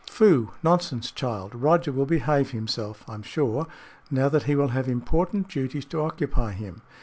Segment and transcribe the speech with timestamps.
[0.09, 0.49] "Phoo!
[0.63, 1.53] Nonsense, child.
[1.53, 3.67] Roger will behave himself, I am sure,
[4.09, 6.81] now that he will have important duties to occupy him.